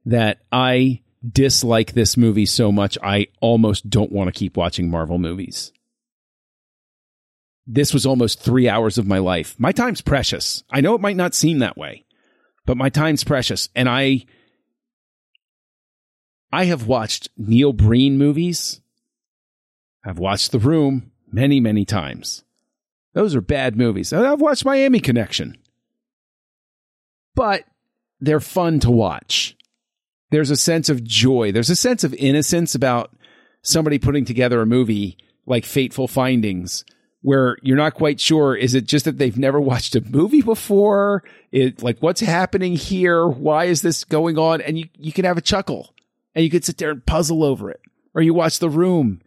[0.05, 5.17] that I dislike this movie so much I almost don't want to keep watching Marvel
[5.17, 5.71] movies.
[7.65, 9.55] This was almost three hours of my life.
[9.57, 10.63] My time's precious.
[10.69, 12.05] I know it might not seem that way,
[12.65, 13.69] but my time's precious.
[13.75, 14.25] And I,
[16.51, 18.81] I have watched Neil Breen movies.
[20.05, 22.43] I've watched The Room many, many times.
[23.13, 24.11] Those are bad movies.
[24.11, 25.57] I've watched Miami Connection.
[27.35, 27.63] But
[28.19, 29.55] they're fun to watch.
[30.31, 31.51] There's a sense of joy.
[31.51, 33.15] There's a sense of innocence about
[33.61, 36.83] somebody putting together a movie like Fateful Findings
[37.23, 41.23] where you're not quite sure is it just that they've never watched a movie before?
[41.51, 43.25] It like what's happening here?
[43.25, 44.61] Why is this going on?
[44.61, 45.95] And you you can have a chuckle
[46.35, 47.81] and you could sit there and puzzle over it.
[48.13, 49.21] Or you watch the room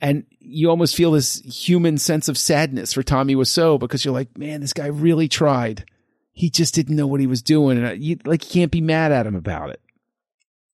[0.00, 4.36] and you almost feel this human sense of sadness for Tommy Wiseau because you're like
[4.36, 5.86] man this guy really tried.
[6.32, 7.78] He just didn't know what he was doing.
[7.78, 9.80] And you like you can't be mad at him about it.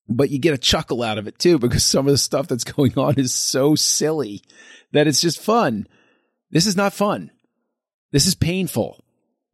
[0.09, 2.65] But you get a chuckle out of it too because some of the stuff that's
[2.65, 4.43] going on is so silly
[4.93, 5.87] that it's just fun
[6.53, 7.33] this is not fun.
[8.13, 9.03] This is painful.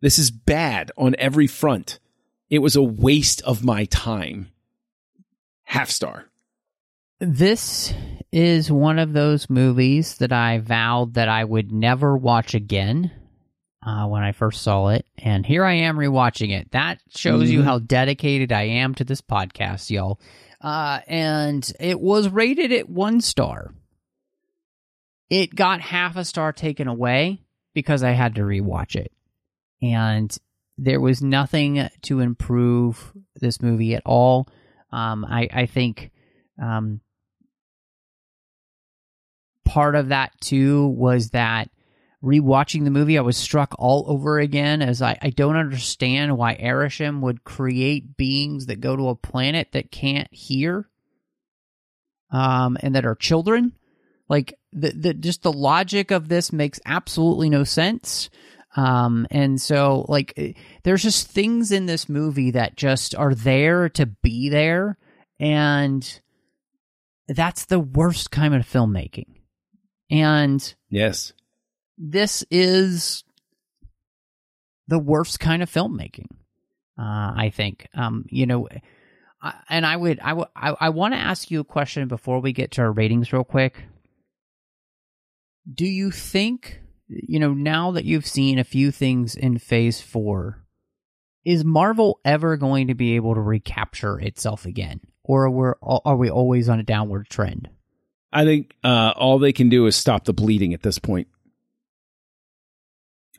[0.01, 1.99] This is bad on every front.
[2.51, 4.51] It was a waste of my time.
[5.64, 6.26] Half star.
[7.20, 7.92] This
[8.32, 13.11] is one of those movies that I vowed that I would never watch again
[13.84, 15.07] uh, when I first saw it.
[15.18, 16.70] And here I am rewatching it.
[16.72, 17.53] That shows mm-hmm.
[17.53, 20.20] you how dedicated I am to this podcast, y'all.
[20.61, 23.72] Uh, and it was rated at one star.
[25.30, 27.42] It got half a star taken away
[27.74, 29.12] because I had to rewatch it.
[29.82, 30.36] And
[30.78, 34.48] there was nothing to improve this movie at all.
[34.90, 36.10] Um, I, I think
[36.60, 37.00] um,
[39.64, 41.68] part of that too was that
[42.22, 46.56] rewatching the movie, I was struck all over again as I, I don't understand why
[46.56, 50.88] Arishem would create beings that go to a planet that can't hear
[52.30, 53.72] um, and that are children.
[54.28, 58.30] Like the, the just the logic of this makes absolutely no sense.
[58.76, 60.52] Um, and so like eh,
[60.84, 64.98] there's just things in this movie that just are there to be there,
[65.40, 66.20] and
[67.26, 69.40] that's the worst kind of filmmaking.
[70.10, 71.32] And yes,
[71.96, 73.24] this is
[74.88, 76.28] the worst kind of filmmaking.
[76.98, 77.86] Uh, I think.
[77.94, 78.68] Um, you know,
[79.68, 82.52] and I would, I would, I, I want to ask you a question before we
[82.52, 83.84] get to our ratings, real quick
[85.72, 90.64] do you think you know now that you've seen a few things in phase 4
[91.44, 95.00] is marvel ever going to be able to recapture itself again?
[95.24, 97.68] Or are we are we always on a downward trend?
[98.32, 101.28] I think uh, all they can do is stop the bleeding at this point.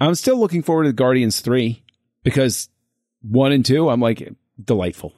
[0.02, 1.84] I'm still looking forward to guardians 3
[2.24, 2.70] because
[3.22, 5.14] 1 and 2 i'm like delightful.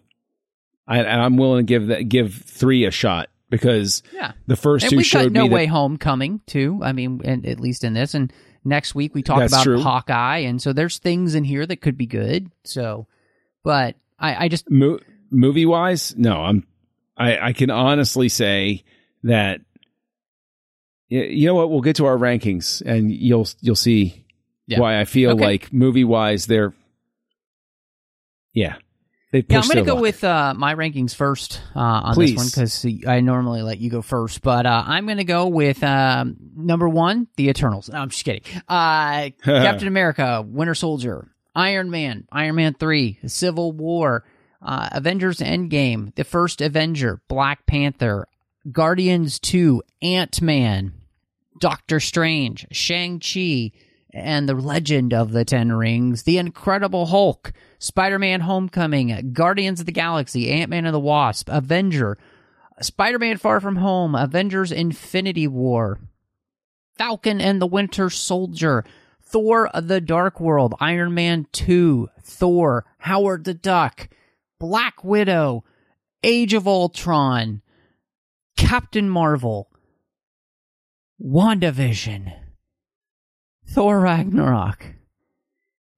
[0.88, 4.32] I, i'm willing to give that give 3 a shot because yeah.
[4.48, 6.80] the first and two we showed got No that, Way Home coming too.
[6.82, 8.34] I mean, and at least in this, and
[8.66, 9.80] next week we talk about true.
[9.80, 12.50] Hawkeye, and so there's things in here that could be good.
[12.64, 13.06] So,
[13.64, 15.00] but I, I just Mo-
[15.30, 16.66] movie wise, no, I'm
[17.16, 18.84] I, I can honestly say
[19.24, 19.62] that
[21.10, 24.26] you know what we'll get to our rankings and you'll you'll see
[24.66, 24.80] Yeah.
[24.80, 25.44] why I feel Okay.
[25.44, 26.74] like movie wise they're
[28.54, 28.76] yeah
[29.32, 30.02] they yeah, I'm going to go luck.
[30.02, 32.32] with uh, my rankings first uh, on Please.
[32.32, 34.42] this one because I normally let you go first.
[34.42, 37.90] But uh, I'm going to go with um, number one, The Eternals.
[37.90, 38.44] No, I'm just kidding.
[38.68, 44.26] Uh, Captain America, Winter Soldier, Iron Man, Iron Man 3, Civil War,
[44.62, 48.28] uh, Avengers Endgame, The First Avenger, Black Panther,
[48.70, 50.94] Guardians 2, Ant Man,
[51.60, 53.72] Doctor Strange, Shang-Chi,
[54.14, 59.86] and The Legend of the Ten Rings, The Incredible Hulk, Spider Man Homecoming, Guardians of
[59.86, 62.18] the Galaxy, Ant Man and the Wasp, Avenger,
[62.82, 66.00] Spider Man Far From Home, Avengers Infinity War,
[66.98, 68.84] Falcon and the Winter Soldier,
[69.24, 74.10] Thor The Dark World, Iron Man 2, Thor, Howard the Duck,
[74.60, 75.64] Black Widow,
[76.24, 77.62] Age of Ultron,
[78.58, 79.70] Captain Marvel,
[81.20, 82.34] WandaVision,
[83.72, 84.86] Thor Ragnarok.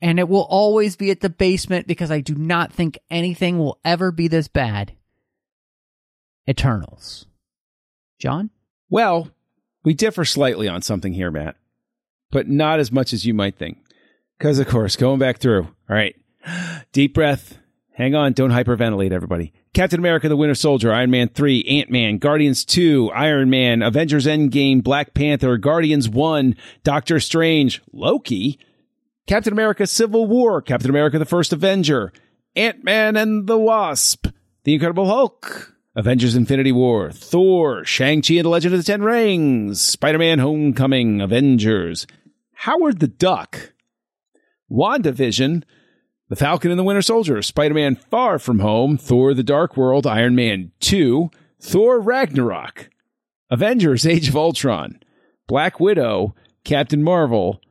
[0.01, 3.79] And it will always be at the basement because I do not think anything will
[3.83, 4.93] ever be this bad.
[6.47, 7.25] Eternals.
[8.19, 8.51] John?
[8.89, 9.29] Well,
[9.83, 11.55] we differ slightly on something here, Matt,
[12.31, 13.77] but not as much as you might think.
[14.37, 15.63] Because, of course, going back through.
[15.63, 16.15] All right.
[16.91, 17.57] Deep breath.
[17.93, 18.33] Hang on.
[18.33, 19.53] Don't hyperventilate, everybody.
[19.73, 24.27] Captain America, the Winter Soldier, Iron Man 3, Ant Man, Guardians 2, Iron Man, Avengers
[24.27, 28.59] Endgame, Black Panther, Guardians 1, Doctor Strange, Loki,
[29.25, 32.13] Captain America Civil War, Captain America the First Avenger,
[32.55, 34.27] Ant Man and the Wasp,
[34.63, 39.81] The Incredible Hulk, Avengers Infinity War, Thor, Shang-Chi and the Legend of the Ten Rings,
[39.81, 42.05] Spider-Man Homecoming, Avengers,
[42.53, 43.73] Howard the Duck,
[44.69, 45.63] WandaVision,
[46.33, 50.33] The Falcon and the Winter Soldier, Spider-Man Far From Home, Thor the Dark World, Iron
[50.33, 51.29] Man 2,
[51.59, 52.89] Thor Ragnarok,
[53.51, 54.99] Avengers Age of Ultron,
[55.45, 57.61] Black Widow, Captain Marvel,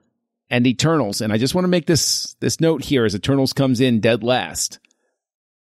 [0.49, 1.21] and Eternals.
[1.21, 4.23] And I just want to make this this note here as Eternals comes in dead
[4.23, 4.79] last.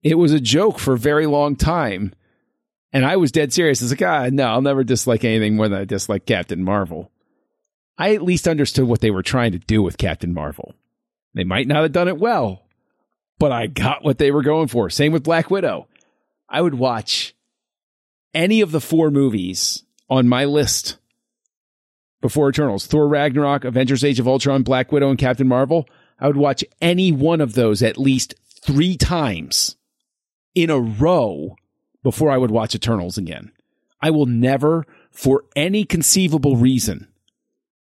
[0.02, 2.14] It was a joke for a very long time
[2.92, 3.80] and I was dead serious.
[3.80, 7.10] It's like, ah, no, I'll never dislike anything more than I dislike Captain Marvel.
[7.96, 10.74] I at least understood what they were trying to do with Captain Marvel.
[11.32, 12.66] They might not have done it well,
[13.42, 14.88] but I got what they were going for.
[14.88, 15.88] Same with Black Widow.
[16.48, 17.34] I would watch
[18.32, 20.96] any of the four movies on my list
[22.20, 25.88] before Eternals Thor Ragnarok, Avengers Age of Ultron, Black Widow, and Captain Marvel.
[26.20, 29.74] I would watch any one of those at least three times
[30.54, 31.56] in a row
[32.04, 33.50] before I would watch Eternals again.
[34.00, 37.08] I will never, for any conceivable reason,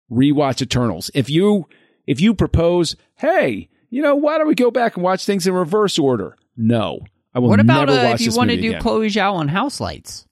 [0.09, 1.11] rewatch Eternals.
[1.13, 1.67] If you
[2.07, 5.53] if you propose, hey, you know, why don't we go back and watch things in
[5.53, 6.35] reverse order?
[6.57, 7.01] No,
[7.35, 7.49] I will.
[7.49, 8.81] What about never uh, if you want to do again.
[8.81, 10.25] Chloe Zhao on House Lights?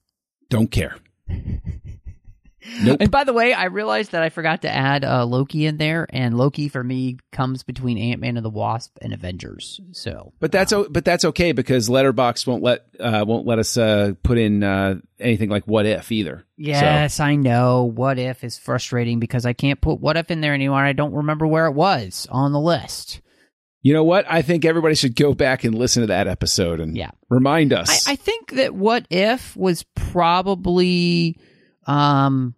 [0.48, 0.96] Don't care.
[2.82, 2.98] Nope.
[3.00, 6.06] And by the way, I realized that I forgot to add uh, Loki in there,
[6.10, 9.80] and Loki for me comes between Ant Man and the Wasp and Avengers.
[9.92, 13.76] So, But that's o- but that's okay because Letterboxd won't let uh, won't let us
[13.78, 16.44] uh, put in uh, anything like what if either.
[16.56, 17.84] yes, I know.
[17.84, 20.84] What if is frustrating because I can't put what if in there anymore.
[20.84, 23.20] I don't remember where it was on the list.
[23.82, 24.26] You know what?
[24.28, 27.10] I think everybody should go back and listen to that episode and Yeah.
[27.30, 28.06] remind us.
[28.06, 31.38] I, I think that what if was probably
[31.86, 32.54] um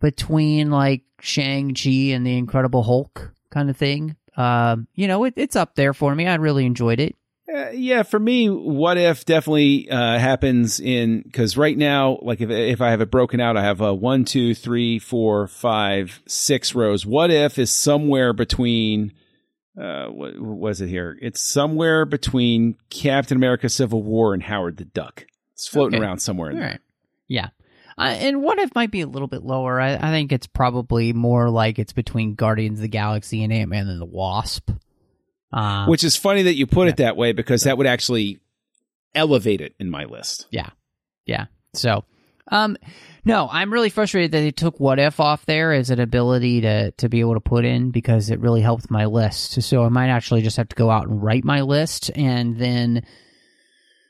[0.00, 4.16] between like Shang Chi and the Incredible Hulk kind of thing.
[4.36, 6.26] Um, you know, it, it's up there for me.
[6.26, 7.14] I really enjoyed it.
[7.52, 12.50] Uh, yeah, for me, what if definitely uh, happens in because right now, like if
[12.50, 16.74] if I have it broken out, I have a one, two, three, four, five, six
[16.74, 17.04] rows.
[17.04, 19.12] What if is somewhere between.
[19.80, 21.16] Uh, what was it here?
[21.22, 25.26] It's somewhere between Captain America: Civil War and Howard the Duck.
[25.54, 26.04] It's floating Okay.
[26.06, 26.70] around somewhere in All there.
[26.72, 26.80] right.
[27.28, 27.48] Yeah.
[27.98, 29.80] Uh, and what if might be a little bit lower.
[29.80, 33.70] I, I think it's probably more like it's between Guardians of the Galaxy and Ant
[33.70, 34.70] Man and the Wasp.
[35.52, 38.40] Uh, Which is funny that you put it that way because that would actually
[39.14, 40.46] elevate it in my list.
[40.50, 40.70] Yeah.
[41.26, 41.46] Yeah.
[41.74, 42.04] So,
[42.50, 42.76] um,
[43.24, 46.90] no, I'm really frustrated that they took what if off there as an ability to
[46.92, 49.62] to be able to put in because it really helped my list.
[49.62, 53.06] So I might actually just have to go out and write my list and then,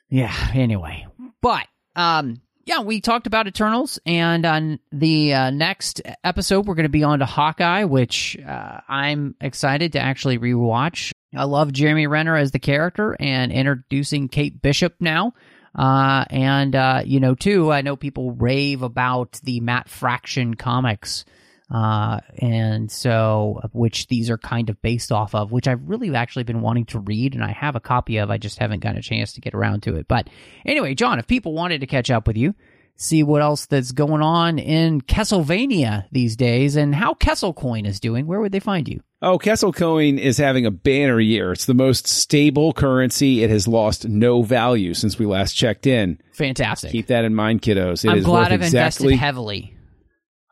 [0.08, 0.34] yeah.
[0.54, 1.06] Anyway,
[1.40, 6.84] but um, yeah, we talked about Eternals, and on the uh, next episode, we're going
[6.84, 11.12] to be on to Hawkeye, which uh, I'm excited to actually rewatch.
[11.34, 15.32] I love Jeremy Renner as the character and introducing Kate Bishop now.
[15.74, 21.24] Uh, and, uh, you know, too, I know people rave about the Matt Fraction comics.
[21.70, 26.42] Uh, and so, which these are kind of based off of, which I've really actually
[26.42, 28.30] been wanting to read and I have a copy of.
[28.30, 30.06] I just haven't gotten a chance to get around to it.
[30.06, 30.28] But
[30.66, 32.54] anyway, John, if people wanted to catch up with you,
[32.96, 38.00] see what else that's going on in Castlevania these days and how Kessel Coin is
[38.00, 39.00] doing, where would they find you?
[39.20, 41.52] Oh, Kessel Coin is having a banner year.
[41.52, 43.42] It's the most stable currency.
[43.44, 46.20] It has lost no value since we last checked in.
[46.32, 46.90] Fantastic.
[46.90, 48.04] Keep that in mind, kiddos.
[48.04, 49.12] It I'm is glad I've exactly.
[49.12, 49.76] invested heavily.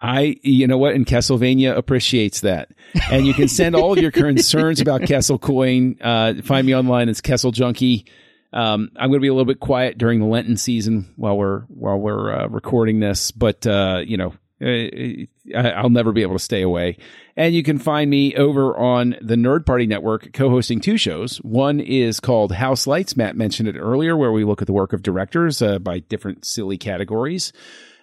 [0.03, 2.71] I, you know what, and Castlevania appreciates that.
[3.11, 5.97] And you can send all of your concerns about Kessel Coin.
[6.01, 7.09] Uh, find me online.
[7.09, 8.07] It's Kessel Junkie.
[8.53, 11.61] Um, I'm going to be a little bit quiet during the Lenten season while we're
[11.69, 16.45] while we're uh, recording this, but uh, you know, uh, I'll never be able to
[16.45, 16.99] stay away.
[17.37, 21.39] And you can find me over on the Nerd Party Network, co-hosting two shows.
[21.39, 23.17] One is called House Lights.
[23.17, 26.45] Matt mentioned it earlier, where we look at the work of directors uh, by different
[26.45, 27.53] silly categories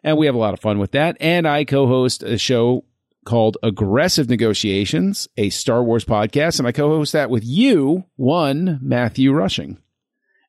[0.03, 1.17] and we have a lot of fun with that.
[1.19, 2.85] And I co-host a show
[3.25, 9.33] called Aggressive Negotiations, a Star Wars podcast, and I co-host that with you, one Matthew
[9.33, 9.79] Rushing.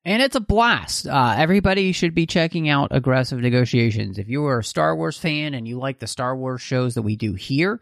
[0.09, 1.06] And it's a blast.
[1.06, 4.18] Uh, everybody should be checking out Aggressive Negotiations.
[4.18, 7.02] If you are a Star Wars fan and you like the Star Wars shows that
[7.02, 7.78] we do here,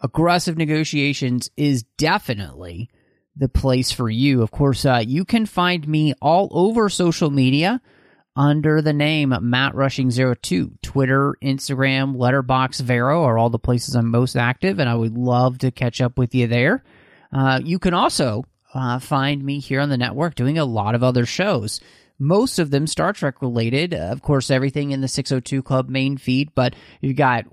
[0.00, 2.90] Aggressive Negotiations is definitely
[3.36, 4.42] the place for you.
[4.42, 7.80] Of course, uh, you can find me all over social media
[8.34, 10.72] under the name Matt Rushing 02.
[10.82, 15.58] Twitter, Instagram, Letterboxd, Vero are all the places I'm most active, and I would love
[15.58, 16.82] to catch up with you there.
[17.32, 18.42] Uh, you can also
[18.74, 21.80] uh, find me here on the network doing a lot of other shows.
[22.18, 23.94] Most of them Star Trek related.
[23.94, 27.44] Uh, of course, everything in the 602 Club main feed, but you've got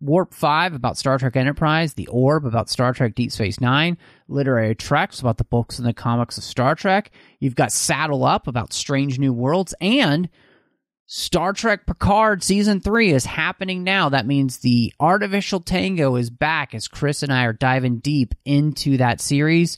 [0.00, 3.96] Warp 5 about Star Trek Enterprise, The Orb about Star Trek Deep Space Nine,
[4.28, 7.10] Literary Treks about the books and the comics of Star Trek.
[7.40, 10.28] You've got Saddle Up about Strange New Worlds, and
[11.06, 14.08] Star Trek Picard season three is happening now.
[14.08, 18.96] That means the artificial tango is back as Chris and I are diving deep into
[18.96, 19.76] that series.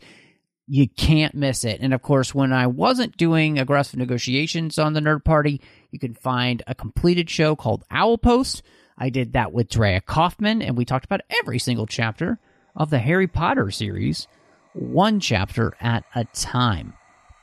[0.69, 1.81] You can't miss it.
[1.81, 5.61] And of course, when I wasn't doing aggressive negotiations on the Nerd Party,
[5.91, 8.63] you can find a completed show called Owl Post.
[8.99, 12.39] I did that with Drea Kaufman, and we talked about every single chapter
[12.75, 14.27] of the Harry Potter series,
[14.73, 16.95] one chapter at a time.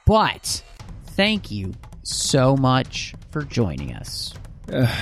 [0.05, 0.63] But
[1.07, 4.33] thank you so much for joining us.
[4.71, 4.93] Uh,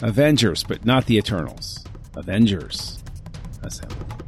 [0.00, 1.84] Avengers, but not the Eternals.
[2.14, 3.02] Avengers.
[3.62, 4.25] Assemble.